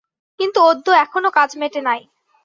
[0.39, 2.01] কিন্তু অদ্য এখনও কাজ মেটে নাই।